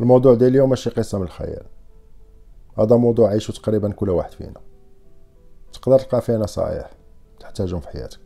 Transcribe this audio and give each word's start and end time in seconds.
الموضوع 0.00 0.34
ديال 0.34 0.50
اليوم 0.50 0.70
ماشي 0.70 0.90
قصة 0.90 1.18
من 1.18 1.24
الخيال. 1.24 1.62
هذا 2.78 2.96
موضوع 2.96 3.28
عايشو 3.28 3.52
تقريبا 3.52 3.92
كل 3.92 4.10
واحد 4.10 4.32
فينا. 4.32 4.60
تقدر 5.72 5.98
تلقى 5.98 6.20
فيه 6.20 6.36
نصائح 6.36 6.90
تحتاجهم 7.40 7.80
في 7.80 7.88
حياتك. 7.88 8.20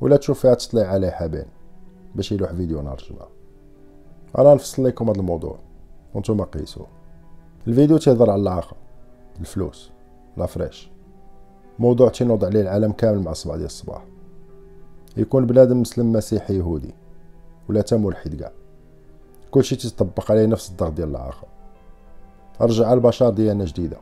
ولا 0.00 0.16
تشوف 0.16 0.40
فيها 0.40 0.54
تطلع 0.54 0.82
عليه 0.82 1.10
حابين 1.10 1.46
باش 2.14 2.32
يلوح 2.32 2.52
فيديو 2.52 2.82
نهار 2.82 2.98
الجمعة. 3.02 3.28
أنا 4.38 4.54
نفصل 4.54 4.86
لكم 4.86 5.10
هذا 5.10 5.20
الموضوع. 5.20 5.58
وأنتم 6.14 6.44
قيسوه. 6.44 6.86
الفيديو 7.66 7.98
تيهضر 7.98 8.30
على 8.30 8.42
العاقة 8.42 8.76
الفلوس. 9.40 9.90
لا 10.36 10.46
فريش. 10.46 10.90
موضوع 11.78 12.08
تينوض 12.08 12.44
عليه 12.44 12.60
العالم 12.60 12.92
كامل 12.92 13.22
مع 13.22 13.30
الصباح 13.30 13.56
ديال 13.56 13.66
الصباح. 13.66 14.04
يكون 15.16 15.46
بنادم 15.46 15.80
مسلم 15.80 16.12
مسيحي 16.12 16.58
يهودي. 16.58 16.94
ولا 17.68 17.80
تا 17.80 17.96
ملحد 17.96 18.34
كاع. 18.34 18.52
كلشي 19.52 19.76
تيطبق 19.76 20.30
عليه 20.30 20.46
نفس 20.46 20.70
الضغط 20.70 20.92
ديال 20.92 21.08
العاقة 21.08 21.46
رجع 22.60 22.92
البشر 22.92 23.30
ديالنا 23.30 23.64
جديدة. 23.64 23.96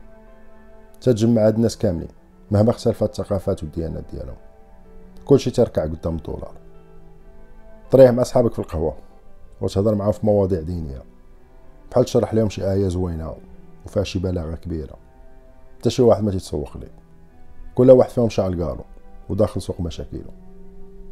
تتجمع 1.01 1.47
هاد 1.47 1.55
الناس 1.55 1.77
كاملين 1.77 2.07
مهما 2.51 2.69
اختلفت 2.69 3.19
الثقافات 3.19 3.63
والديانات 3.63 4.03
ديالهم. 4.13 4.35
كلشي 5.25 5.51
تركع 5.51 5.83
قدام 5.83 6.15
الدولار. 6.15 6.53
طريح 7.91 8.11
مع 8.11 8.23
صحابك 8.23 8.53
في 8.53 8.59
القهوة 8.59 8.95
وتهضر 9.61 9.95
معاهم 9.95 10.11
في 10.11 10.25
مواضيع 10.25 10.61
دينية. 10.61 11.03
بحال 11.91 12.05
تشرح 12.05 12.33
لهم 12.33 12.49
شي 12.49 12.71
آية 12.71 12.87
زوينة 12.87 13.35
وفيها 13.85 14.03
شي 14.03 14.19
بلاغة 14.19 14.55
كبيرة. 14.55 14.95
حتى 15.79 15.89
شي 15.89 16.01
واحد 16.01 16.23
ما 16.23 16.31
تيتسوق 16.31 16.77
ليه. 16.77 16.91
كل 17.75 17.91
واحد 17.91 18.09
فيهم 18.09 18.29
شعل 18.29 18.63
قالو 18.63 18.83
وداخل 19.29 19.61
سوق 19.61 19.81
مشاكله 19.81 20.31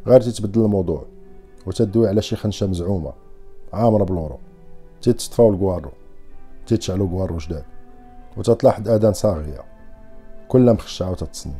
غير 0.06 0.20
تتبدل 0.20 0.60
الموضوع 0.60 1.04
وتدوي 1.66 2.08
على 2.08 2.22
شي 2.22 2.36
خنشة 2.36 2.66
مزعومة 2.66 3.12
عامرة 3.72 4.04
ب 4.04 4.08
l'euro. 4.08 4.38
تيتطفاو 5.02 5.50
الكوارو 5.52 5.90
تيتشعلو 6.66 7.08
كوارو 7.08 7.36
جداد. 7.36 7.64
وتتلاحظ 8.36 8.88
آذان 8.88 9.12
صاغية. 9.12 9.64
كلها 10.48 10.74
مخشعة 10.74 11.10
وتتصنت 11.10 11.54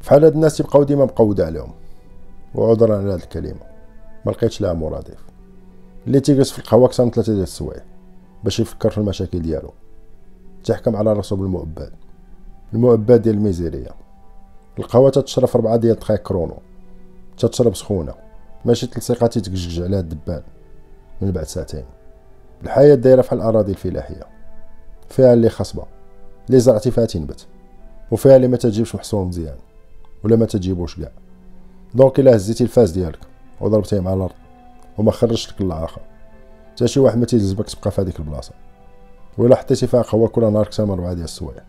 فحال 0.00 0.24
هاد 0.24 0.34
الناس 0.34 0.56
تيبقاو 0.56 0.82
ديما 0.82 1.04
مقودة 1.04 1.46
عليهم. 1.46 1.72
وعذرا 2.54 2.96
على 2.96 3.12
هاد 3.12 3.20
الكلمة. 3.20 3.60
ما 4.26 4.30
لقيتش 4.30 4.60
لها 4.60 4.72
مرادف 4.72 5.24
اللي 6.06 6.20
تيجلس 6.20 6.52
في 6.52 6.58
القهوة 6.58 6.86
أكثر 6.86 7.04
من 7.04 7.10
ثلاثة 7.10 7.32
ديال 7.32 7.42
السوايع. 7.42 7.82
باش 8.44 8.60
يفكر 8.60 8.90
في 8.90 8.98
المشاكل 8.98 9.42
ديالو. 9.42 9.72
تحكم 10.64 10.96
على 10.96 11.12
راسو 11.12 11.36
بالمؤبد. 11.36 11.92
المؤبد 12.72 13.22
ديال 13.22 13.34
الميزيريا 13.34 13.90
القهوة 14.78 15.10
تتشرب 15.10 15.48
في 15.48 15.58
ربعة 15.58 15.76
ديال 15.76 15.92
الدقايق 15.92 16.22
chrono. 16.22 16.56
تتشرب 17.38 17.74
سخونة. 17.74 18.14
ماشي 18.64 18.86
تلصيقة 18.86 19.26
تيتكجكج 19.26 19.82
عليها 19.82 20.00
الدبان 20.00 20.42
من 21.20 21.30
بعد 21.30 21.44
ساعتين. 21.44 21.84
الحياة 22.62 22.94
دايرة 22.94 23.22
فحال 23.22 23.38
الأراضي 23.38 23.72
الفلاحية. 23.72 24.22
فيها 25.08 25.34
اللي 25.34 25.48
خصبة 25.48 25.84
اللي 26.46 26.60
زرعتي 26.60 26.90
فيها 26.90 27.04
تنبت 27.04 27.46
وفيها 28.10 28.36
اللي 28.36 28.48
ما 28.48 28.56
تجيبش 28.56 28.94
محصول 28.94 29.26
مزيان 29.26 29.56
ولا 30.24 30.36
ما 30.36 30.46
تجيبوش 30.46 31.00
كاع. 31.00 31.10
donc 31.94 32.20
إلا 32.20 32.36
هزيتي 32.36 32.64
الفاس 32.64 32.90
ديالك 32.90 33.18
وضربتيه 33.60 34.00
مع 34.00 34.12
الأرض 34.12 34.34
وما 34.98 35.12
خرجش 35.12 35.52
لك 35.52 35.60
الآخر 35.60 36.00
حتى 36.72 36.88
شي 36.88 37.00
واحد 37.00 37.18
ما 37.18 37.26
تيجذبك 37.26 37.68
تبقى 37.68 37.90
في 37.90 38.00
هذيك 38.00 38.18
البلاصة. 38.18 38.52
ولا 39.38 39.56
حطيتي 39.56 39.86
فيها 39.86 40.02
قهوة 40.02 40.28
كل 40.28 40.52
نهار 40.52 40.66
كثر 40.66 40.84
من 40.84 40.92
ربعه 40.92 41.12
ديال 41.12 41.24
السوايع. 41.24 41.62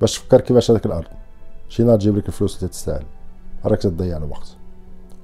باش 0.00 0.18
تفكر 0.18 0.40
كيفاش 0.40 0.70
هذيك 0.70 0.86
الأرض. 0.86 1.08
شي 1.68 1.82
نهار 1.82 1.96
تجيب 1.96 2.16
لك 2.16 2.26
الفلوس 2.28 2.56
اللي 2.58 2.68
تستاهل. 2.68 3.04
راك 3.64 3.78
تضيع 3.78 4.16
الوقت. 4.16 4.56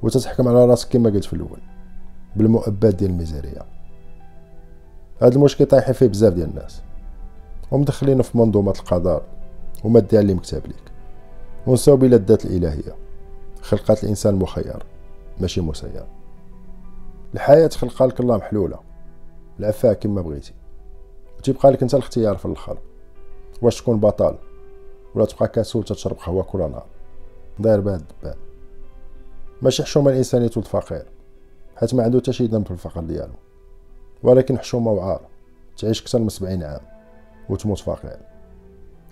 وتتحكم 0.02 0.48
على 0.48 0.64
راسك 0.64 0.88
كما 0.88 1.10
قلت 1.10 1.24
في 1.24 1.32
الأول 1.32 1.60
بالمؤبد 2.36 2.96
ديال 2.96 3.10
الميزانية. 3.10 3.62
هذا 5.22 5.34
المشكل 5.34 5.66
طايحين 5.66 5.94
فيه 5.94 6.06
بزاف 6.06 6.32
ديال 6.32 6.48
الناس 6.48 6.82
ومدخلينه 7.70 8.22
في 8.22 8.38
منظومه 8.38 8.72
القدر 8.78 9.22
وما 9.84 10.06
اللي 10.12 10.34
مكتاب 10.34 10.66
لك 10.66 10.92
ونساو 11.66 11.96
بلا 11.96 12.16
الذات 12.16 12.44
الإلهية 12.44 12.96
خلقات 13.62 14.04
الإنسان 14.04 14.34
مخير 14.34 14.82
ماشي 15.40 15.60
مسير. 15.60 16.04
الحياة 17.34 17.68
خلقها 17.68 18.06
لك 18.06 18.20
الله 18.20 18.36
محلولة 18.36 18.78
العفاه 19.60 19.92
كما 19.92 20.22
بغيتي. 20.22 20.52
وتيبقى 21.38 21.70
لك 21.70 21.82
أنت 21.82 21.94
الاختيار 21.94 22.36
في 22.36 22.44
الآخر 22.46 22.78
واش 23.62 23.80
تكون 23.80 24.00
بطل 24.00 24.36
ولا 25.14 25.24
تبقى 25.24 25.48
كسول 25.48 25.84
تشرب 25.84 26.16
قهوة 26.16 26.42
كل 26.42 26.58
نهار 26.58 26.86
داير 27.58 27.80
بهاد 27.80 28.00
الدبان 28.00 28.41
ماشي 29.62 29.82
حشومة 29.82 30.10
الإنسان 30.10 30.42
يتولد 30.42 30.66
فقير. 30.66 31.06
حيت 31.76 31.94
ما 31.94 32.02
عنده 32.02 32.18
حتى 32.18 32.32
شي 32.32 32.46
ذنب 32.46 32.64
في 32.64 32.70
الفقر 32.70 33.00
ديالو. 33.00 33.34
ولكن 34.22 34.58
حشومة 34.58 34.90
وعار 34.90 35.20
تعيش 35.78 36.02
أكثر 36.02 36.18
من 36.18 36.28
سبعين 36.28 36.62
عام 36.62 36.80
وتموت 37.48 37.78
فقير. 37.78 38.16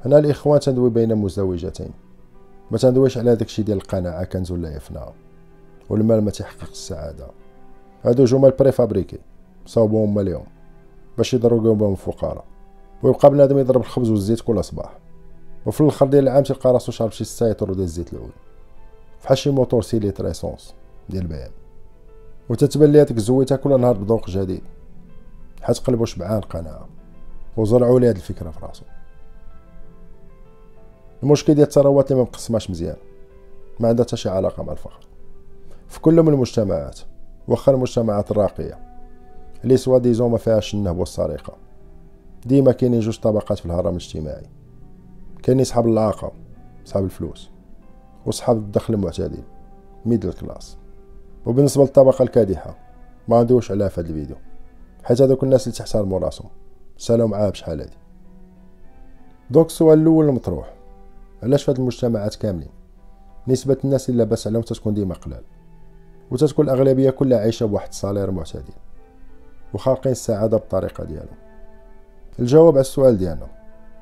هنا 0.05 0.19
الاخوان 0.19 0.61
تندوي 0.61 0.91
بين 0.91 1.15
مزدوجتين 1.15 1.91
ما 2.71 2.78
تندويش 2.78 3.19
على 3.19 3.37
داكشي 3.37 3.62
ديال 3.62 3.77
القناعة 3.77 4.25
كنز 4.25 4.53
ولا 4.53 4.77
يفنى 4.77 5.00
والمال 5.91 6.25
ما 6.25 6.31
تيحقق 6.31 6.71
السعادة. 6.71 7.27
هادو 8.05 8.25
جمل 8.25 8.50
بري 8.50 8.72
فابريكي 8.72 9.19
صاوبوهم 9.67 10.19
اليوم. 10.19 10.47
باش 11.17 11.34
يضروا 11.34 11.75
بهم 11.75 11.93
الفقراء. 11.93 12.44
ويبقى 13.03 13.31
بنادم 13.31 13.59
يضرب 13.59 13.81
الخبز 13.81 14.11
والزيت 14.11 14.41
كل 14.41 14.65
صباح. 14.65 14.99
وفي 15.67 15.81
الآخر 15.81 16.06
ديال 16.06 16.25
العام 16.25 16.43
تلقى 16.43 16.72
راسو 16.72 16.93
شارب 16.93 17.11
شي 17.11 17.25
سايتر 17.25 17.72
ديال 17.72 17.84
الزيت 17.84 18.12
العود 18.12 18.31
فحال 19.20 19.38
شي 19.38 19.50
موتور 19.50 19.82
سيليتر 19.82 20.26
ايسونس 20.26 20.75
ديال 21.08 21.26
بيان 21.26 21.50
وتتبان 22.48 22.92
لي 22.92 23.00
هاديك 23.00 23.16
الزويته 23.16 23.56
كل 23.56 23.81
نهار 23.81 23.97
بذوق 23.97 24.31
جديد 24.31 24.62
حيت 25.62 25.78
قلبو 25.78 26.04
شبعان 26.04 26.41
قناعه 26.41 26.88
وزرعوا 27.56 28.00
لي 28.00 28.08
هاد 28.08 28.16
الفكرة 28.16 28.50
في 28.50 28.66
راسو 28.66 28.84
المشكل 31.22 31.54
ديال 31.54 31.66
الثروات 31.66 32.10
اللي 32.10 32.22
ما 32.22 32.28
مقسماش 32.28 32.70
مزيان 32.70 32.97
ما 33.81 33.88
عندها 33.88 34.04
حتى 34.04 34.16
شي 34.16 34.28
علاقه 34.28 34.62
مع 34.62 34.72
الفقر 34.72 35.06
في 35.88 36.00
كل 36.00 36.22
من 36.22 36.28
المجتمعات 36.28 37.00
واخا 37.48 37.72
المجتمعات 37.72 38.31
الراقيه 38.31 38.78
اللي 39.64 39.76
soi-disant 39.77 40.31
ما 40.31 40.38
فيهاش 40.38 40.75
النهب 40.75 40.98
والسرقه 40.98 41.56
ديما 42.47 42.72
كاينين 42.72 43.00
جوج 43.00 43.19
طبقات 43.19 43.58
في 43.58 43.66
الهرم 43.66 43.91
الاجتماعي 43.91 44.47
كاينين 45.42 45.64
صحاب 45.64 45.87
اللعاقه 45.87 46.33
صحاب 46.84 47.04
الفلوس. 47.04 47.50
وصحاب 48.26 48.56
الدخل 48.56 48.94
المعتدل 48.94 49.42
middle 50.06 50.33
class 50.33 50.77
وبالنسبة 51.47 51.82
للطبقة 51.84 52.22
الكادحة 52.22 52.78
ما 53.28 53.38
غندويش 53.38 53.70
عليها 53.70 53.88
في 53.88 54.00
هذا 54.00 54.08
الفيديو. 54.08 54.36
حيت 55.04 55.22
هذوك 55.22 55.42
الناس 55.42 55.66
اللي 55.66 55.78
تحترموا 55.78 56.19
راسهم 56.19 56.48
سألوا 56.98 57.28
معاها 57.28 57.50
بشحال 57.50 57.81
هادي. 57.81 57.97
دونك 59.50 59.66
السؤال 59.66 59.98
الأول 59.98 60.28
المطروح 60.28 60.75
علاش 61.42 61.64
في 61.64 61.70
هاد 61.70 61.78
المجتمعات 61.78 62.34
كاملين؟ 62.34 62.70
نسبة 63.48 63.76
الناس 63.84 64.08
اللي 64.08 64.19
لاباس 64.19 64.47
عليهم 64.47 64.62
تتكون 64.62 64.94
ديما 64.94 65.14
قلال. 65.14 65.42
وتتكون 66.31 66.64
الأغلبية 66.64 67.10
كلها 67.10 67.38
عايشة 67.38 67.66
بواحد 67.66 67.88
الصالير 67.88 68.31
معتدل 68.31 68.72
وخالقين 69.75 70.12
السعادة 70.12 70.56
بالطريقة 70.56 71.04
ديالهم. 71.04 71.37
الجواب 72.38 72.72
على 72.72 72.81
السؤال 72.81 73.19
ديالنا 73.19 73.47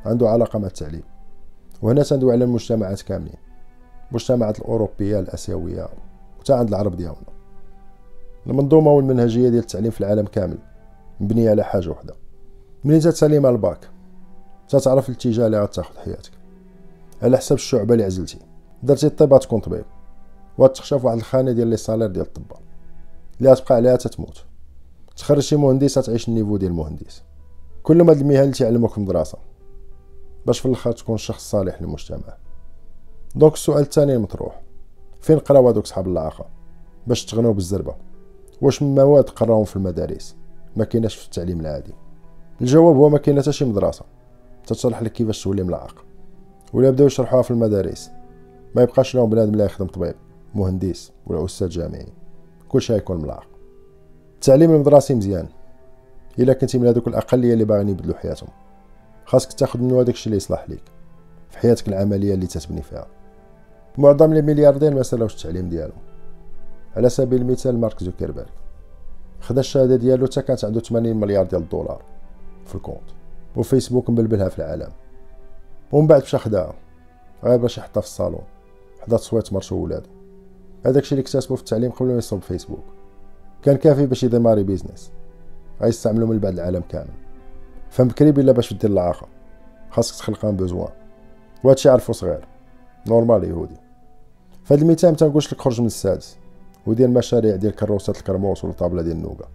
عنده 0.04 0.28
علاقة 0.28 0.58
مع 0.58 0.66
التعليم. 0.66 1.02
وهنا 1.82 2.02
تندوي 2.02 2.32
على 2.32 2.44
المجتمعات 2.44 3.02
كاملين. 3.02 3.47
المجتمعات 4.10 4.58
الأوروبية 4.58 5.19
الآسيوية 5.19 5.88
وتا 6.41 6.52
عند 6.52 6.69
العرب 6.69 6.96
ديالنا. 6.96 7.16
المنظومة 8.46 8.92
والمنهجية 8.92 9.48
ديال 9.48 9.62
التعليم 9.62 9.91
في 9.91 10.00
العالم 10.00 10.26
كامل 10.26 10.58
مبنية 11.20 11.50
على 11.50 11.64
حاجة 11.64 11.88
وحدة. 11.88 12.14
ملي 12.84 13.00
تتسالي 13.00 13.38
الباك 13.38 13.88
تتعرف 14.68 15.08
الاتجاه 15.08 15.47
اللي 15.47 15.62
غتاخد 15.62 15.97
حياتك. 15.97 16.30
على 17.22 17.36
حساب 17.36 17.58
الشعبة 17.58 17.94
اللي 17.94 18.04
عزلتي. 18.04 18.38
درتي 18.82 19.06
الطب 19.06 19.38
تكون 19.41 19.60
طبيب. 19.60 19.84
وتخشى 20.58 20.98
في 20.98 21.06
واحد 21.06 21.16
الخانة 21.16 21.52
ديال 21.52 21.68
les 21.69 21.76
salaires 21.76 22.09
ديال 22.08 22.26
الطب 22.26 22.52
اللي 23.38 23.52
غتبقى 23.52 23.74
عليها 23.74 23.97
تتموت. 23.97 24.44
تخرجتي 25.16 25.56
مهندس 25.56 25.94
تعيش 25.94 26.28
ال 26.28 26.32
niveau 26.32 26.56
ديال 26.56 26.70
المهندس. 26.70 27.22
كل 27.83 28.03
ما 28.03 28.12
المهن 28.12 28.41
اللي 28.41 28.53
تعلموك 28.53 28.91
في 28.91 28.98
المدرسة. 28.98 29.38
باش 30.47 30.60
في 30.60 30.66
الآخر 30.66 30.92
تكون 30.92 31.16
شخص 31.16 31.50
صالح 31.50 31.83
للمجتمع. 31.83 32.36
donc 33.34 33.54
السؤال 33.54 33.83
الثاني 33.83 34.15
المطروح 34.15 34.60
فين 35.21 35.39
قراو 35.39 35.69
هذوك 35.69 35.86
صحاب 35.86 36.09
العاقه 36.09 36.47
باش 37.07 37.25
تغنوا 37.25 37.53
بالزربة. 37.53 37.95
واش 38.63 38.83
من 38.83 38.95
مواد 38.95 39.30
قراوهم 39.30 39.65
في 39.65 39.77
المدارس؟ 39.77 40.36
ما 40.77 40.84
كايناش 40.84 41.15
في 41.15 41.27
التعليم 41.27 41.60
العادي. 41.60 41.92
الجواب 42.60 42.97
هو 42.97 43.09
ما 43.09 43.19
كاينة 43.19 43.41
حتى 43.41 43.53
شي 43.53 43.65
مدرسة. 43.65 44.04
تشرح 44.66 45.03
لك 45.03 45.13
كيفاش 45.13 45.45
تولي 45.45 45.63
ملعق 45.63 46.04
ولا 46.72 46.91
بداو 46.91 47.07
يشرحوها 47.07 47.42
في 47.42 47.51
المدارس. 47.51 48.10
ما 48.75 48.83
يبقاش 48.83 49.15
لهم 49.15 49.31
بنادم 49.31 49.54
لا 49.54 49.65
يخدم 49.65 49.86
طبيب 49.86 50.15
مهندس 50.54 51.13
ولا 51.27 51.45
أستاذ 51.45 51.69
جامعي. 51.69 52.07
كلشي 52.69 52.92
غيكون 52.92 53.22
ملاق 53.22 53.47
التعليم 54.34 54.74
المدرسي 54.74 55.15
مزيان. 55.15 55.48
إلا 56.39 56.53
كنتي 56.53 56.78
من 56.78 56.86
هذوك 56.86 57.09
الأقلية 57.09 57.53
اللي 57.53 57.65
باغيين 57.65 57.89
يبدلوا 57.89 58.15
حياتهم. 58.15 58.48
خاصك 59.24 59.53
تاخذ 59.53 59.81
منه 59.81 60.01
هذاك 60.01 60.15
الشيء 60.15 60.27
اللي 60.27 60.36
يصلح 60.36 60.65
ليك. 60.69 60.83
في 61.51 61.59
حياتك 61.59 61.89
العملية 61.89 62.34
اللي 62.34 62.47
تتبني 62.47 62.83
فيها. 62.83 63.07
معظم 63.98 64.33
الملياردير 64.33 64.95
ما 64.95 65.03
سالاوش 65.03 65.34
التعليم 65.34 65.68
ديالهم 65.68 65.98
على 66.97 67.09
سبيل 67.09 67.41
المثال 67.41 67.80
مارك 67.80 68.03
زوكربيرغ. 68.03 68.48
خدا 69.41 69.60
الشهادة 69.60 69.97
ديالو 69.97 70.27
حتى 70.27 70.42
كانت 70.42 70.65
عنده 70.65 70.80
80 70.80 71.16
مليار 71.16 71.47
ديال 71.47 71.62
الدولار 71.62 72.03
في 72.66 72.74
ال 72.74 72.79
compte. 72.79 73.10
وفيسبوك 73.56 74.10
مبلبلها 74.10 74.48
في 74.48 74.59
العالم. 74.59 74.92
ومن 75.92 76.06
بعد 76.06 76.22
مشى 76.22 76.39
خداها 76.39 76.74
غير 77.45 77.56
باش 77.56 77.78
يحطها 77.78 78.00
في 78.00 78.06
الصالون. 78.06 78.42
حدا 79.00 79.16
تصاور 79.16 79.53
مرتو 79.53 79.77
وولادو 79.77 80.09
هذاك 80.86 81.03
الشيء 81.03 81.18
اللي 81.18 81.22
اكتسبو 81.22 81.56
في 81.56 81.62
التعليم 81.62 81.91
قبل 81.91 82.09
ما 82.09 82.18
يصوب 82.18 82.42
فيسبوك. 82.42 82.84
كان 83.62 83.77
كافي 83.77 84.06
باش 84.06 84.24
يديماري 84.24 84.62
business. 84.62 85.12
غيستعملو 85.83 86.27
من 86.27 86.39
بعد 86.39 86.53
العالم 86.53 86.83
كامل. 86.89 87.15
فهم 87.91 88.09
بكري 88.09 88.33
بلا 88.33 88.53
باش 88.53 88.74
دير 88.74 88.91
اللعاقه 88.91 89.28
خاصك 89.91 90.16
تخلق 90.16 90.45
un 90.45 90.56
besoin. 90.56 90.92
وهادشي 91.65 91.89
عرفو 91.89 92.12
صغير. 92.12 92.47
normal 93.06 93.45
يهودي. 93.45 93.87
فهاد 94.68 94.80
المثال 94.80 95.12
متنقولش 95.12 95.53
لك 95.53 95.60
خرج 95.60 95.80
من 95.80 95.86
السادس 95.86 96.36
ودير 96.86 97.09
مشاريع 97.09 97.56
ديال 97.56 97.74
كروسات 97.74 98.18
الكرموس 98.18 98.65
ولا 98.65 98.72
طابلة 98.72 99.03
ديال 99.03 99.16
النوكا 99.16 99.48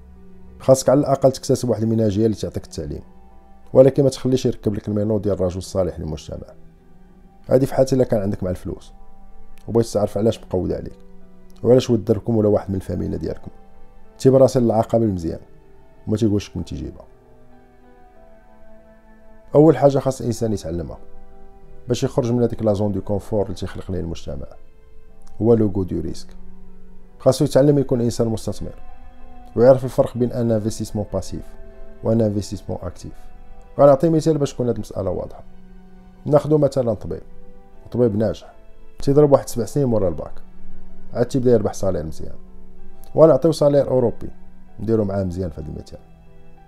خاصك 0.59 0.89
على 0.89 0.99
الأقل 0.99 1.31
تكتسب 1.31 1.69
واحد 1.69 1.83
المنهجيه 1.83 2.25
اللي 2.25 2.37
تعطيك 2.37 2.63
التعليم. 2.63 3.01
ولكن 3.73 4.03
ما 4.03 4.09
تخليش 4.09 4.45
يركب 4.45 4.73
لك 4.73 4.87
المينو 4.87 5.17
ديال 5.17 5.35
الرجل 5.35 5.57
الصالح 5.57 5.99
للمجتمع. 5.99 6.47
هذه 7.49 7.65
في 7.65 7.75
حالتي 7.75 7.95
إلا 7.95 8.03
كان 8.03 8.21
عندك 8.21 8.43
مع 8.43 8.49
الفلوس. 8.49 8.93
وبغيت 9.67 9.85
تعرف 9.87 10.17
علاش 10.17 10.39
مقود 10.39 10.71
عليك. 10.71 10.97
وعلاش 11.63 11.89
ودركم 11.89 12.37
ولا 12.37 12.47
واحد 12.49 12.69
من 12.69 12.75
الفاميله 12.75 13.17
ديالكم. 13.17 13.51
تيب 14.19 14.35
راسل 14.35 14.63
العقبه 14.63 15.03
المزيان. 15.03 15.39
وما 16.07 16.17
تيقولش 16.17 16.49
كنت 16.49 16.69
تجيبها. 16.69 17.05
أول 19.55 19.77
حاجة 19.77 19.99
خاص 19.99 20.21
الإنسان 20.21 20.53
يتعلمها. 20.53 20.97
باش 21.87 22.03
يخرج 22.03 22.31
من 22.31 22.43
هذيك 22.43 22.63
la 22.63 22.73
zone 22.73 22.91
de 22.91 23.01
confort 23.01 23.43
اللي 23.45 23.55
تيخلق 23.55 23.91
ليه 23.91 23.99
المجتمع. 23.99 24.47
هو 25.41 25.53
le 25.53 25.63
goût 25.63 25.83
du 25.83 26.01
risque 26.01 26.27
خاصو 27.19 27.45
يتعلم 27.45 27.79
يكون 27.79 28.01
إنسان 28.01 28.27
مستثمر 28.27 28.75
ويعرف 29.55 29.83
الفرق 29.83 30.17
بين 30.17 30.31
un 30.31 30.51
investissement 30.51 31.05
passif 31.13 31.53
و 32.03 32.09
un 32.09 32.21
investissement 32.21 32.79
actif 32.81 33.13
غنعطي 33.79 34.09
مثال 34.09 34.37
باش 34.37 34.53
تكون 34.53 34.67
هاد 34.67 34.75
المسألة 34.75 35.09
واضحة. 35.09 35.43
ناخدو 36.25 36.57
مثلا 36.57 36.93
طبيب 36.93 37.21
طبيب 37.91 38.15
ناجح 38.15 38.53
تيضرب 38.99 39.31
واحد 39.31 39.49
سبع 39.49 39.65
سنين 39.65 39.85
مورا 39.85 40.07
الباك. 40.07 40.33
عاد 41.13 41.25
تيبدا 41.25 41.51
يربح 41.51 41.73
salaire 41.73 42.05
مزيان. 42.05 42.35
ونعطيو 43.15 43.51
salaire 43.51 43.87
أوروبي 43.87 44.29
نديرو 44.79 45.05
معاه 45.05 45.23
مزيان 45.23 45.49
في 45.49 45.61
هاد 45.61 45.67
المثال. 45.67 45.99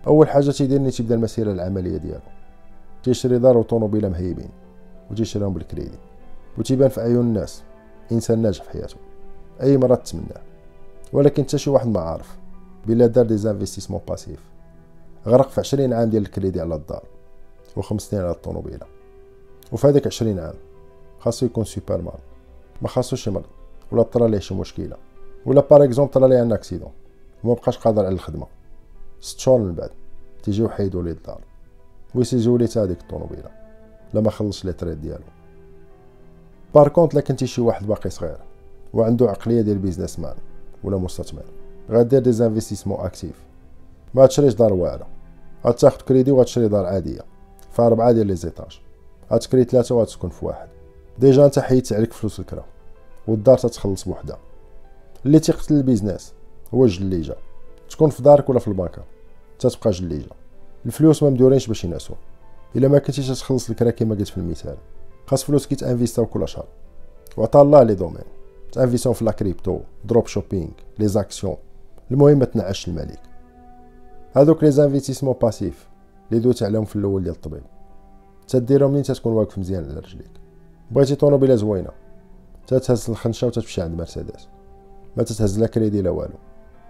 أول 0.07 0.29
حاجة 0.29 0.51
تيدير 0.51 0.79
ملي 0.79 0.91
تيبدا 0.91 1.15
المسيرة 1.15 1.51
العملية 1.51 1.97
ديالو. 1.97 2.21
تيشري 3.03 3.39
دار 3.39 3.57
وطوموبيله 3.57 4.09
مهيبين 4.09 4.49
وتيشريهم 5.11 5.53
بالكريدي. 5.53 5.97
وتيبان 6.57 6.89
في 6.89 7.01
عيون 7.01 7.25
الناس. 7.25 7.63
إنسان 8.11 8.41
ناجح 8.41 8.63
في 8.63 8.69
حياته. 8.69 8.95
أي 9.61 9.77
مرة 9.77 9.95
تتمناه. 9.95 10.41
ولكن 11.13 11.43
حتى 11.43 11.57
شي 11.57 11.69
واحد 11.69 11.87
ما 11.87 11.99
عارف. 11.99 12.37
بلا 12.87 13.07
دار 13.07 13.25
دي 13.25 13.37
زانفستيسمون 13.37 14.01
باسيف. 14.07 14.39
غرق 15.27 15.49
في 15.49 15.59
عشرين 15.59 15.93
عام 15.93 16.09
ديال 16.09 16.23
الكريدي 16.23 16.61
على 16.61 16.75
الدار. 16.75 17.03
وخمس 17.77 18.01
سنين 18.01 18.23
على 18.23 18.31
الطوموبيله 18.31 18.85
وفي 19.71 19.87
هذاك 19.87 20.07
عشرين 20.07 20.39
عام 20.39 20.55
خاصو 21.19 21.45
يكون 21.45 21.63
سوبرمان. 21.63 22.19
ما 22.81 22.87
خاصوش 22.87 23.27
يمرض 23.27 23.45
ولا 23.91 24.03
طرا 24.03 24.27
ليه 24.27 24.39
شي 24.39 24.53
مشكلة. 24.53 24.97
ولا 25.45 25.61
par 25.61 25.83
exemple 25.83 26.11
طرا 26.11 26.27
ليه 26.27 26.41
un 26.41 26.51
accident 26.51 26.91
وما 27.43 27.53
بقاش 27.53 27.77
قادر 27.77 28.05
على 28.05 28.13
الخدمة. 28.13 28.47
ست 29.21 29.39
شهور 29.39 29.59
من 29.59 29.75
بعد 29.75 29.89
تيجيو 30.43 30.69
حيدو 30.69 31.01
ليه 31.01 31.11
الدار. 31.11 31.41
ويسيجيو 32.15 32.57
ليه 32.57 32.69
هذيك 32.77 33.01
الطوموبيلة. 33.01 33.49
لما 34.13 34.31
خلص 34.31 34.65
les 34.65 34.73
traites 34.73 35.01
ديالو. 35.01 35.23
par 36.75 36.87
contre 36.87 37.13
لا 37.13 37.21
كنتي 37.21 37.47
شي 37.47 37.61
واحد 37.61 37.87
باقي 37.87 38.09
صغير 38.09 38.37
وعنده 38.93 39.29
عقليه 39.29 39.61
ديال 39.61 39.77
businessman 39.77 40.35
ولا 40.83 40.97
مستثمر 40.97 41.43
غادير 41.91 42.21
des 42.21 42.31
investissements 42.31 42.99
actifs 42.99 43.43
ما 44.13 44.25
تشريش 44.25 44.53
دار 44.53 44.73
واعره 44.73 45.07
غتاخد 45.65 46.01
كريدي 46.01 46.31
وغتشري 46.31 46.67
دار 46.67 46.85
عاديه 46.85 47.21
فيها 47.71 47.89
ربعه 47.89 48.11
ديال 48.11 48.27
les 48.27 48.35
étages 48.35 48.79
غتكري 49.31 49.63
ثلاثة 49.63 49.95
وغتسكن 49.95 50.29
في 50.29 50.45
واحد 50.45 50.67
déjà 51.19 51.45
انت 51.45 51.59
حيدت 51.59 51.93
عليك 51.93 52.13
فلوس 52.13 52.39
الكرا 52.39 52.65
والدار 53.27 53.57
تتخلص 53.57 54.05
بوحدها 54.07 54.37
اللي 55.25 55.39
تيقتل 55.39 55.73
ال 55.73 55.80
business 55.80 56.33
هو 56.73 56.85
الجليجه 56.85 57.35
تكون 57.89 58.09
في 58.09 58.23
دارك 58.23 58.49
ولا 58.49 58.59
في 58.59 58.67
البنكه 58.67 59.03
تتبقى 59.59 59.91
جليجه 59.91 60.29
الفلوس 60.85 61.23
ما 61.23 61.29
مدورينش 61.29 61.67
باش 61.67 61.83
ينعسو 61.83 62.13
الا 62.75 62.87
ما 62.87 62.99
كنتيش 62.99 63.27
تخلص 63.27 63.69
الكرا 63.69 63.91
كما 63.91 64.15
قلت 64.15 64.27
في 64.27 64.37
المثال 64.37 64.77
خاص 65.27 65.43
فلوس 65.43 65.67
كي 65.67 65.75
تانفيستاو 65.75 66.25
كل 66.25 66.47
شهر 66.47 66.67
وعطا 67.37 67.61
الله 67.61 67.83
les 67.83 67.95
domaines 67.95 68.23
تانفيستاو 68.71 69.13
في 69.13 69.25
la 69.25 69.31
crypto 69.31 69.79
drop 70.05 70.27
shipping 70.27 70.69
les 70.99 71.07
actions 71.07 71.55
المهم 72.11 72.39
ما 72.39 72.45
تنعش 72.45 72.87
الملك 72.87 73.19
هذوك 74.33 74.63
les 74.63 74.71
investissements 74.71 75.35
passifs 75.41 75.87
اللي 76.31 76.43
دويت 76.43 76.63
عليهم 76.63 76.85
في 76.85 76.95
الأول 76.95 77.23
ديال 77.23 77.35
الطبيب 77.35 77.63
تديرهم 78.47 78.91
منين 78.91 79.03
تكون 79.03 79.33
واقف 79.33 79.57
مزيان 79.57 79.83
على 79.83 79.99
رجليك 79.99 80.31
بغيتي 80.91 81.15
طوموبيله 81.15 81.55
زوينه 81.55 81.91
تتهز 82.67 83.09
الخنشه 83.09 83.47
وتتمشي 83.47 83.81
عند 83.81 83.97
مرسيدس 83.97 84.47
ما 85.17 85.23
تتهز 85.23 85.59
لا 85.59 85.67
كريدي 85.67 86.01
لا 86.01 86.09
والو 86.09 86.35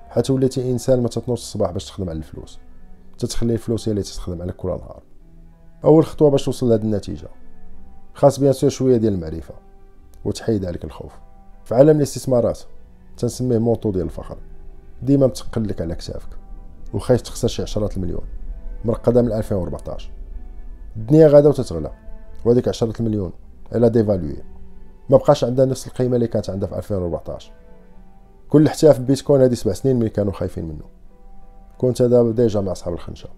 حتى 0.09 0.33
وليتي 0.33 0.71
انسان 0.71 1.01
ما 1.01 1.07
تتنوض 1.07 1.37
الصباح 1.37 1.71
باش 1.71 1.85
تخدم 1.85 2.09
على 2.09 2.17
الفلوس 2.17 2.59
تتخلي 3.17 3.53
الفلوس 3.53 3.87
هي 3.89 3.91
اللي 3.91 4.03
تستخدم 4.03 4.41
عليك 4.41 4.55
كل 4.55 4.67
نهار 4.67 5.03
اول 5.83 6.05
خطوه 6.05 6.29
باش 6.29 6.45
توصل 6.45 6.69
لهاد 6.69 6.83
النتيجه 6.83 7.27
خاص 8.15 8.39
bien 8.39 8.53
sûr 8.53 8.69
شوية 8.69 8.97
ديال 8.97 9.13
المعرفة 9.13 9.53
وتحيد 10.25 10.65
عليك 10.65 10.83
الخوف. 10.83 11.11
في 11.63 11.75
عالم 11.75 11.97
الاستثمارات 11.97 12.59
تنسميه 13.17 13.57
manteau 13.57 13.91
ديال 13.91 14.03
الفقر. 14.03 14.37
ديما 15.01 15.27
متقل 15.27 15.67
لك 15.67 15.81
على 15.81 15.95
كتافك 15.95 16.29
وخايف 16.93 17.21
تخسر 17.21 17.47
شي 17.47 17.61
عشرات 17.61 17.97
المليون. 17.97 18.21
مرقدة 18.85 19.21
من 19.21 19.31
2014 19.31 20.11
الدنيا 20.97 21.27
غادا 21.27 21.49
وتتغلى 21.49 21.91
وهذيك 22.45 22.67
عشرة 22.67 22.93
المليون 22.99 23.31
إلا 23.75 23.87
dévalué. 23.87 24.35
ما 25.09 25.17
بقاش 25.17 25.43
عندها 25.43 25.65
نفس 25.65 25.87
القيمة 25.87 26.15
اللي 26.15 26.27
كانت 26.27 26.49
عندها 26.49 26.69
في 26.69 26.77
2014 26.77 27.51
كون 28.49 28.67
حطيتيها 28.67 28.95
ف 28.95 28.99
بيتكوين 28.99 29.41
هذه 29.41 29.53
سبع 29.53 29.73
سنين 29.73 29.99
ملي 29.99 30.09
كانوا 30.09 30.33
خايفين 30.33 30.65
منه. 30.65 30.85
كنت 31.77 32.01
دابا 32.01 32.31
déjà 32.31 32.61
مع 32.61 32.71
أصحاب 32.71 32.93
الخنشة. 32.93 33.29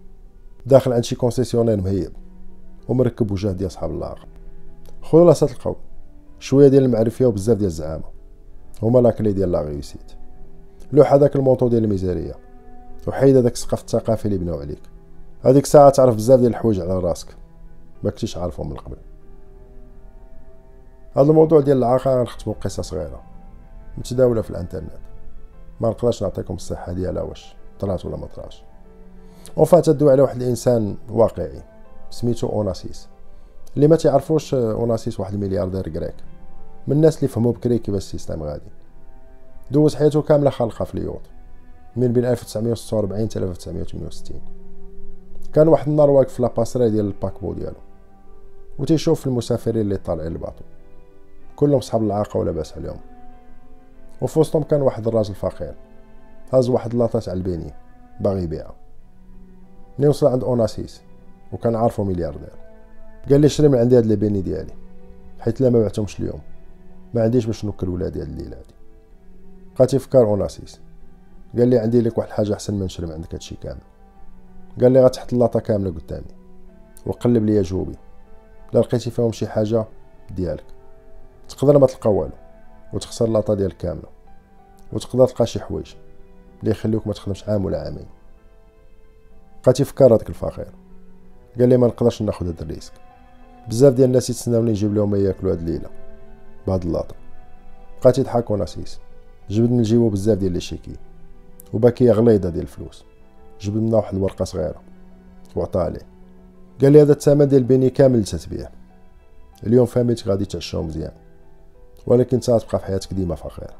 داخل 0.65 0.93
عند 0.93 1.03
شي 1.03 1.15
concessionnaire 1.15 1.81
مهيب 1.81 2.11
ومركب 2.87 3.31
وجه 3.31 3.51
ديال 3.51 3.71
صحاب 3.71 3.91
العاقة 3.91 4.17
خلاصة 5.11 5.47
القول 5.51 5.75
شوية 6.39 6.67
ديال 6.67 6.83
المعرفة 6.83 7.25
وبزاف 7.25 7.57
ديال 7.57 7.67
الزعامة. 7.67 8.03
هما 8.83 8.99
la 8.99 9.13
clé 9.13 9.33
ديال 9.33 9.51
la 9.51 9.61
réussite 9.61 10.11
لوح 10.91 11.13
هذاك 11.13 11.35
ال 11.35 11.39
manteau 11.39 11.67
ديال 11.67 11.83
الميزيرية 11.83 12.33
وحيد 13.07 13.37
هذاك 13.37 13.53
السقف 13.53 13.81
الثقافي 13.81 14.25
اللي 14.25 14.37
بناو 14.37 14.59
عليك. 14.59 14.81
هذيك 15.41 15.63
الساعة 15.63 15.89
تعرف 15.89 16.15
بزاف 16.15 16.39
ديال 16.39 16.51
الحوايج 16.51 16.79
على 16.79 16.99
راسك. 16.99 17.27
ما 18.03 18.09
كنتيش 18.09 18.37
عارفهم 18.37 18.69
من 18.69 18.75
قبل. 18.75 18.97
هذا 21.15 21.29
الموضوع 21.29 21.61
ديال 21.61 21.77
العاقه 21.77 22.19
غنختمو 22.19 22.53
بقصه 22.53 22.83
صغيرة. 22.83 23.21
متداولة 23.97 24.41
في 24.41 24.49
الانترنت. 24.49 24.91
ما 25.81 25.89
نقدرش 25.89 26.23
نعطيكم 26.23 26.53
الصحة 26.53 26.93
ديالها 26.93 27.23
واش. 27.23 27.55
طرات 27.79 28.05
ولا 28.05 28.17
ما 28.17 28.25
طراتش 28.25 28.63
enfin 29.57 29.79
تدوي 29.79 30.11
على 30.11 30.21
واحد 30.21 30.41
الإنسان 30.41 30.97
واقعي. 31.09 31.63
سميتو 32.09 32.47
اوناسيس 32.47 33.07
اللي 33.75 33.87
ما 33.87 33.95
تعرفوش 33.95 34.53
اوناسيس 34.53 35.19
واحد 35.19 35.33
الملياردير 35.33 35.93
grec 35.95 36.15
من 36.87 36.95
الناس 36.95 37.17
اللي 37.17 37.27
فهموا 37.27 37.51
بكري 37.51 37.79
كيفاش 37.79 38.03
ال 38.03 38.08
système 38.08 38.43
غادي. 38.43 38.69
دوز 39.71 39.95
حياته 39.95 40.21
كاملة 40.21 40.49
خالقه 40.49 40.85
في 40.85 40.95
ال 40.95 41.00
yacht 41.00 41.21
من 41.95 42.13
بين 42.13 42.25
1946 42.25 43.29
حتى 43.29 43.39
1968 43.39 44.41
كان 45.53 45.67
واحد 45.67 45.87
النهار 45.87 46.09
واقف 46.09 46.33
في 46.33 46.41
la 46.41 46.49
passerelle 46.49 46.89
ديال 46.89 47.05
ال 47.05 47.11
paquebot 47.11 47.53
ديالو. 47.53 47.77
و 48.79 48.85
تيشوف 48.85 49.27
المسافرين 49.27 49.81
اللي 49.81 49.97
طالعين 49.97 50.31
ال 50.31 50.35
bateau. 50.35 50.63
كلهم 51.55 51.81
صحاب 51.81 52.03
العاقة 52.03 52.37
ولاباس 52.37 52.73
عليهم. 52.73 52.99
وفي 54.21 54.39
وسطهم 54.39 54.63
كان 54.63 54.81
واحد 54.81 55.07
الراجل 55.07 55.35
فقير. 55.35 55.73
هاز 56.53 56.69
واحد 56.69 56.93
لاطاس 56.93 57.29
على 57.29 57.37
ال 57.37 57.41
beignets. 57.41 57.73
باغي 58.19 58.43
يبيعها 58.43 58.75
ملي 59.99 60.07
وصل 60.07 60.27
عند 60.27 60.43
اوناسيس 60.43 61.01
وكان 61.53 61.75
عارفو 61.75 62.03
ملياردير. 62.03 62.66
قال 63.29 63.41
لي 63.41 63.49
شري 63.49 63.67
من 63.67 63.77
عندي 63.77 63.97
هاد 63.97 64.05
les 64.05 64.15
beignets 64.15 64.41
ديالي 64.41 64.73
حيت 65.39 65.61
لا 65.61 65.69
ما 65.69 65.81
بعتهمش 65.81 66.19
اليوم. 66.19 66.41
ما 67.13 67.23
عنديش 67.23 67.45
باش 67.45 67.65
نوكل 67.65 67.89
ولادي 67.89 68.21
هاد 68.21 68.27
الليلة 68.27 68.57
هادي. 68.57 68.73
بقى 69.75 69.87
تيفكر 69.87 70.23
اوناسيس 70.23 70.79
قال 71.57 71.67
لي 71.67 71.77
عندي 71.77 72.01
لك 72.01 72.17
واحد 72.17 72.29
الحاجة 72.29 72.53
أحسن 72.53 72.73
ما 72.73 72.85
نشري 72.85 73.07
من 73.07 73.13
عندك 73.13 73.33
هادشي 73.33 73.55
كامل. 73.55 73.81
قال 74.81 74.91
لي 74.91 75.05
غتحط 75.05 75.33
اللاطه 75.33 75.59
كاملة 75.59 75.91
قدامي. 75.91 76.25
وقلب 77.05 77.45
لي 77.45 77.61
جيوبي. 77.61 77.95
لا 78.73 78.79
لقيتي 78.79 79.11
فيهم 79.11 79.31
شي 79.31 79.47
حاجة 79.47 79.85
ديالك. 80.35 80.63
تقدر 81.49 81.77
ما 81.77 81.87
تلقى 81.87 82.13
والو. 82.13 82.33
وتخسر 82.93 83.25
اللاطه 83.25 83.53
ديالك 83.53 83.77
كاملة. 83.77 84.09
وتقدر 84.93 85.27
تلقى 85.27 85.47
شي 85.47 85.59
حوايج 85.59 85.95
اللي 86.59 86.71
يخليوك 86.71 87.07
ما 87.07 87.13
تخدمش 87.13 87.49
عام 87.49 87.65
ولا 87.65 87.81
عامين. 87.81 88.07
بقى 89.63 89.73
تيفكر 89.73 90.15
هذاك 90.15 90.29
الفقير. 90.29 90.71
قال 91.59 91.69
لي 91.69 91.77
ما 91.77 91.87
نقدرش 91.87 92.21
ناخذ 92.21 92.53
هذا 92.53 92.61
ال 92.61 92.65
risque. 92.65 92.93
بزاف 93.67 93.93
ديال 93.93 94.07
الناس 94.07 94.29
يتسناوني 94.29 94.71
نجيب 94.71 94.95
لهم 94.95 95.15
ياكلوا 95.15 95.51
هاد 95.51 95.59
الليلة. 95.59 95.89
بهاد 96.67 96.83
اللاطه 96.83 97.15
بقى 98.03 98.11
تيضحك 98.11 98.51
اوناسيس 98.51 98.99
جبد 99.49 99.71
من 99.71 99.81
جيبو 99.81 100.09
بزاف 100.09 100.37
ديال 100.37 100.51
les 100.51 100.59
chéquiers. 100.59 100.95
و 101.73 101.79
paquet 101.79 102.11
غليظة 102.11 102.49
ديال 102.49 102.63
الفلوس. 102.63 103.05
جبد 103.61 103.77
منا 103.77 103.97
واحد 103.97 104.15
الورقة 104.15 104.45
صغيرة. 104.45 104.81
وعطاها 105.55 105.83
عليه. 105.83 106.01
قال 106.81 106.91
لي 106.91 107.01
هذا 107.01 107.11
الثمن 107.11 107.47
ديال 107.47 107.61
ال 107.61 107.64
beignets 107.64 107.89
كامل 107.89 108.23
تتبيع 108.23 108.69
اليوم 109.63 109.85
فهمت 109.85 110.27
غادي 110.27 110.45
تعشاو 110.45 110.83
مزيان. 110.83 111.11
ولكن 112.07 112.39
تبقى 112.39 112.59
في 112.59 112.77
حياتك 112.77 113.13
ديما 113.13 113.35
فقير 113.35 113.71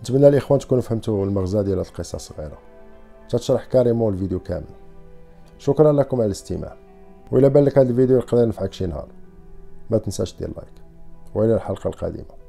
نتمنى 0.00 0.28
الإخوان 0.28 0.60
تكونوا 0.60 0.82
فهمتوا 0.82 1.24
المغزى 1.24 1.62
ديال 1.62 1.78
هاد 1.78 1.86
القصة 1.86 2.16
الصغيرة. 2.16 2.58
تتشرح 3.28 3.64
carrément 3.64 4.14
الفيديو 4.14 4.40
كامل. 4.40 4.64
شكرا 5.58 5.92
لكم 5.92 6.16
على 6.16 6.26
الاستماع. 6.26 6.76
وإلا 7.32 7.48
بان 7.48 7.64
لك 7.64 7.78
هذا 7.78 7.90
الفيديو 7.90 8.16
يقدر 8.16 8.42
ينفعك 8.42 8.72
شي 8.72 8.86
نهار. 8.86 9.08
ما 9.90 9.98
تنساش 9.98 10.36
دير 10.38 10.48
like. 10.48 10.72
وإلى 11.34 11.54
الحلقة 11.54 11.88
القادمة. 11.88 12.41